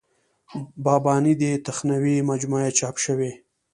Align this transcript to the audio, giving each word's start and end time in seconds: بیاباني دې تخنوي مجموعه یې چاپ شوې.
بیاباني 0.83 1.33
دې 1.41 1.51
تخنوي 1.65 2.17
مجموعه 2.29 2.63
یې 2.67 2.75
چاپ 2.79 2.95
شوې. 3.05 3.31